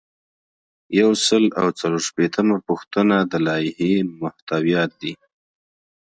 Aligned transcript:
یو 0.99 1.11
سل 1.25 1.43
او 1.59 1.67
څلور 1.79 2.01
شپیتمه 2.07 2.57
پوښتنه 2.67 3.15
د 3.31 3.33
لایحې 3.47 3.93
محتویات 4.21 4.91
دي. 5.01 5.13